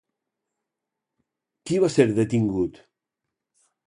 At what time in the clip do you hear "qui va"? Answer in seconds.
1.71-1.89